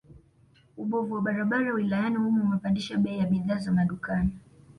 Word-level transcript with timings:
Ubovu 0.77 1.13
wa 1.13 1.21
barabara 1.21 1.73
wilayani 1.73 2.15
humo 2.15 2.43
umepandisha 2.43 2.97
bei 2.97 3.17
ya 3.19 3.25
bidhaa 3.25 3.57
za 3.57 3.71
madukani 3.71 4.31